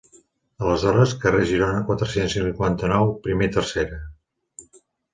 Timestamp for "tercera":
3.61-4.05